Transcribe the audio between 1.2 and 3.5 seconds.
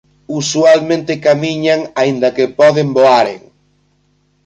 camiñan aínda que poden voaren.